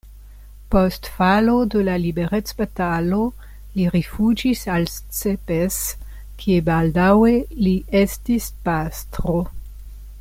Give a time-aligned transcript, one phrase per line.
[0.75, 3.19] Post falo de la liberecbatalo
[3.75, 4.89] li rifuĝis al
[5.19, 5.79] Szepes,
[6.41, 9.39] kie baldaŭe li estis pastro.